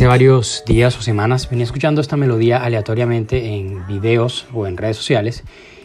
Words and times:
Hace 0.00 0.06
varios 0.06 0.64
días 0.64 0.96
o 0.96 1.02
semanas 1.02 1.50
venía 1.50 1.64
escuchando 1.64 2.00
esta 2.00 2.16
melodía 2.16 2.64
aleatoriamente 2.64 3.54
en 3.54 3.86
videos 3.86 4.46
o 4.54 4.66
en 4.66 4.78
redes 4.78 4.96
sociales 4.96 5.44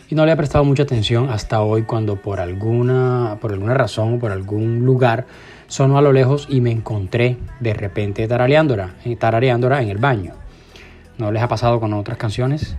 y 0.10 0.16
no 0.16 0.26
le 0.26 0.32
he 0.32 0.38
prestado 0.38 0.64
mucha 0.64 0.84
atención 0.84 1.30
hasta 1.30 1.62
hoy 1.62 1.84
cuando 1.84 2.22
por 2.22 2.40
alguna, 2.40 3.40
por 3.42 3.52
alguna 3.52 3.74
razón 3.74 4.14
o 4.14 4.20
por 4.20 4.32
algún 4.32 4.86
lugar 4.86 5.26
sonó 5.68 5.98
a 5.98 6.02
lo 6.02 6.14
lejos 6.14 6.48
y 6.50 6.62
me 6.62 6.72
encontré 6.72 7.36
de 7.60 7.74
repente 7.74 8.26
tarareándola, 8.26 8.94
eh, 9.04 9.18
tarareándola 9.18 9.82
en 9.82 9.90
el 9.90 9.98
baño. 9.98 10.32
¿No 11.18 11.34
les 11.34 11.44
ha 11.44 11.50
pasado 11.50 11.82
con 11.82 11.92
otras 11.92 12.18
canciones? 12.18 12.78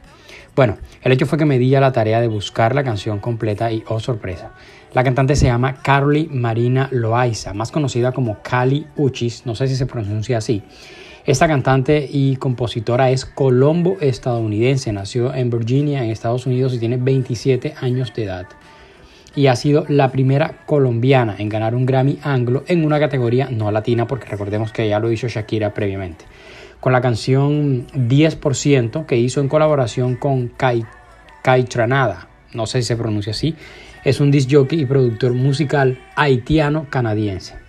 Bueno, 0.55 0.79
el 1.03 1.13
hecho 1.13 1.27
fue 1.27 1.37
que 1.37 1.45
me 1.45 1.59
di 1.59 1.75
a 1.75 1.81
la 1.81 1.93
tarea 1.93 2.23
de 2.23 2.29
buscar 2.29 2.75
la 2.75 2.83
canción 2.83 3.19
completa 3.19 3.71
y, 3.71 3.85
oh 3.89 4.01
sorpresa, 4.01 4.53
la 4.95 5.05
cantante 5.05 5.37
se 5.37 5.45
llama 5.45 5.83
Carly 5.83 6.31
Marina 6.33 6.89
Loaiza, 6.93 7.53
más 7.53 7.71
conocida 7.71 8.13
como 8.13 8.39
Cali 8.43 8.87
Uchis, 8.97 9.45
no 9.45 9.55
sé 9.55 9.69
si 9.69 9.77
se 9.77 9.85
pronuncia 9.85 10.39
así. 10.39 10.63
Esta 11.27 11.49
cantante 11.49 12.09
y 12.11 12.37
compositora 12.37 13.11
es 13.11 13.25
colombo 13.25 13.97
estadounidense, 14.01 14.93
nació 14.93 15.35
en 15.35 15.51
Virginia, 15.51 16.05
en 16.05 16.11
Estados 16.11 16.47
Unidos 16.47 16.73
y 16.75 16.79
tiene 16.79 16.97
27 16.97 17.75
años 17.81 18.15
de 18.15 18.25
edad. 18.25 18.47
Y 19.35 19.49
ha 19.49 19.57
sido 19.57 19.85
la 19.89 20.11
primera 20.13 20.65
colombiana 20.67 21.35
en 21.39 21.49
ganar 21.49 21.75
un 21.75 21.85
Grammy 21.85 22.19
anglo 22.23 22.65
en 22.69 22.85
una 22.85 23.01
categoría 23.01 23.51
no 23.51 23.71
latina, 23.71 24.07
porque 24.07 24.29
recordemos 24.29 24.73
que 24.73 24.89
ya 24.89 25.01
lo 25.01 25.11
hizo 25.11 25.29
Shakira 25.29 25.75
previamente 25.75 26.25
con 26.81 26.93
la 26.93 27.01
canción 27.01 27.87
10% 27.89 29.07
que 29.07 29.17
hizo 29.17 29.41
en 29.41 29.49
colaboración 29.49 30.15
con 30.15 30.49
Kai, 30.49 30.85
Kai 31.43 31.65
Tranada, 31.65 32.29
no 32.53 32.67
sé 32.67 32.83
si 32.83 32.89
se 32.89 32.97
pronuncia 32.97 33.33
así, 33.33 33.57
es 34.05 34.21
un 34.21 34.31
disc 34.31 34.49
jockey 34.51 34.83
y 34.83 34.87
productor 34.87 35.33
musical 35.33 35.99
haitiano-canadiense. 36.15 37.66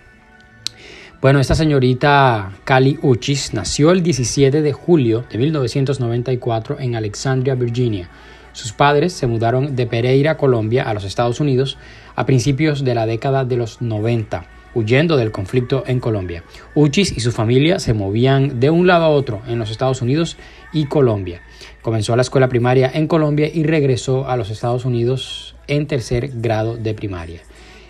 Bueno, 1.20 1.40
esta 1.40 1.56
señorita 1.56 2.52
Cali 2.62 2.96
Uchis 3.02 3.52
nació 3.52 3.90
el 3.90 4.04
17 4.04 4.62
de 4.62 4.72
julio 4.72 5.24
de 5.28 5.38
1994 5.38 6.78
en 6.78 6.94
Alexandria, 6.94 7.56
Virginia. 7.56 8.08
Sus 8.52 8.72
padres 8.72 9.14
se 9.14 9.26
mudaron 9.26 9.74
de 9.74 9.88
Pereira, 9.88 10.36
Colombia, 10.36 10.84
a 10.84 10.94
los 10.94 11.02
Estados 11.02 11.40
Unidos 11.40 11.76
a 12.14 12.24
principios 12.24 12.84
de 12.84 12.94
la 12.94 13.04
década 13.04 13.44
de 13.44 13.56
los 13.56 13.82
90 13.82 14.46
huyendo 14.74 15.16
del 15.16 15.32
conflicto 15.32 15.82
en 15.88 15.98
Colombia. 15.98 16.44
Uchis 16.76 17.10
y 17.16 17.18
su 17.18 17.32
familia 17.32 17.80
se 17.80 17.94
movían 17.94 18.60
de 18.60 18.70
un 18.70 18.86
lado 18.86 19.06
a 19.06 19.08
otro 19.08 19.42
en 19.48 19.58
los 19.58 19.72
Estados 19.72 20.02
Unidos 20.02 20.36
y 20.72 20.84
Colombia. 20.84 21.42
Comenzó 21.82 22.14
la 22.14 22.22
escuela 22.22 22.48
primaria 22.48 22.92
en 22.94 23.08
Colombia 23.08 23.50
y 23.52 23.64
regresó 23.64 24.28
a 24.28 24.36
los 24.36 24.50
Estados 24.50 24.84
Unidos 24.84 25.56
en 25.66 25.88
tercer 25.88 26.30
grado 26.34 26.76
de 26.76 26.94
primaria. 26.94 27.40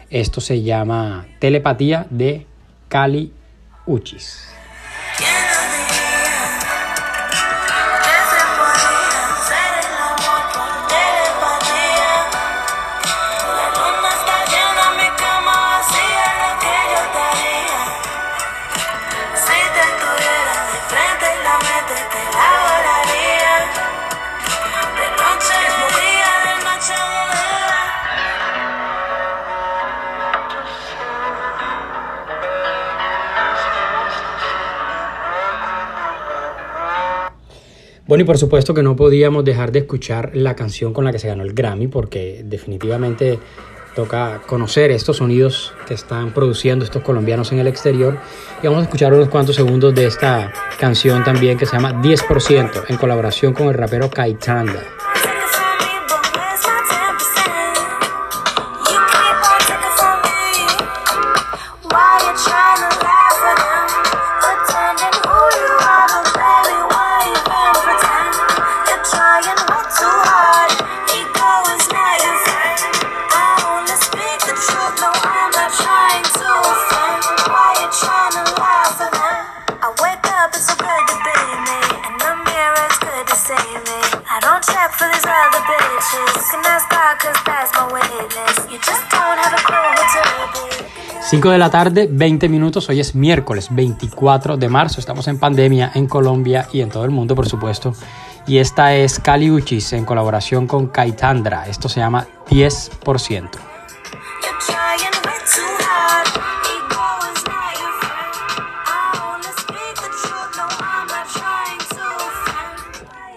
Esto 0.09 0.41
se 0.41 0.63
llama 0.63 1.27
telepatía 1.41 2.07
de 2.09 2.47
Cali 2.89 3.31
Uchis. 3.87 4.58
Bueno, 38.09 38.23
y 38.23 38.25
por 38.25 38.39
supuesto 38.39 38.73
que 38.73 38.83
no 38.83 38.97
podíamos 38.97 39.45
dejar 39.45 39.71
de 39.71 39.81
escuchar 39.81 40.31
la 40.33 40.57
canción 40.57 40.95
con 40.95 41.05
la 41.05 41.13
que 41.13 41.19
se 41.19 41.29
ganó 41.29 41.43
el 41.43 41.53
Grammy, 41.53 41.89
porque 41.89 42.41
definitivamente 42.43 43.39
toca 43.95 44.41
conocer 44.47 44.91
estos 44.91 45.19
sonidos 45.19 45.75
que 45.87 45.93
están 45.93 46.33
produciendo 46.33 46.87
estos 46.87 47.03
colombianos 47.03 47.53
en 47.53 47.59
el 47.59 47.67
exterior. 47.67 48.17
Y 48.63 48.67
vamos 48.67 48.81
a 48.81 48.85
escuchar 48.85 49.13
unos 49.13 49.29
cuantos 49.29 49.57
segundos 49.57 49.95
de 49.95 50.07
esta 50.07 50.51
canción 50.81 51.23
también 51.23 51.59
que 51.59 51.67
se 51.67 51.77
llama 51.77 52.01
10% 52.01 52.85
en 52.89 52.97
colaboración 52.97 53.53
con 53.53 53.69
el 53.69 53.75
rapero 53.75 54.09
Kaitanda. 54.09 54.83
Check 84.89 84.97
for 84.97 85.09
these 85.13 85.27
other 85.27 85.63
bitches. 85.67 86.51
Can 86.51 86.65
ask 86.67 86.89
God, 86.89 87.19
cause 87.19 87.37
that's 87.45 87.73
my 87.75 87.93
witness. 87.93 88.71
You 88.71 88.79
just 88.79 89.03
don't 89.11 89.39
have 89.39 89.53
a 89.53 89.63
clue 89.63 89.77
what 89.77 90.09
to 91.21 91.31
5 91.31 91.51
de 91.51 91.59
la 91.59 91.71
tarde, 91.71 92.09
20 92.11 92.49
minutos. 92.49 92.89
Hoy 92.89 93.01
es 93.01 93.15
miércoles 93.15 93.69
24 93.71 94.57
de 94.57 94.69
marzo. 94.69 95.01
Estamos 95.01 95.29
en 95.29 95.39
pandemia 95.39 95.91
en 95.95 96.07
Colombia 96.07 96.69
y 96.73 96.81
en 96.81 96.89
todo 96.89 97.05
el 97.05 97.11
mundo, 97.11 97.35
por 97.35 97.49
supuesto. 97.49 97.93
Y 98.47 98.59
esta 98.59 98.95
es 98.95 99.19
Cali 99.19 99.51
Uchis 99.51 99.93
en 99.93 100.05
colaboración 100.05 100.67
con 100.67 100.87
Kaitandra. 100.87 101.67
Esto 101.69 101.89
se 101.89 102.01
llama 102.01 102.27
10%. 102.49 103.78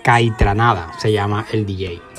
Caitranada 0.04 0.92
se 1.00 1.12
llama 1.12 1.46
el 1.52 1.66
DJ. 1.66 2.11